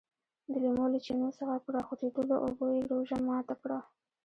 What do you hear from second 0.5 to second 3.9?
لیمو له چینو څخه په راخوټېدلو اوبو یې روژه ماته کړه.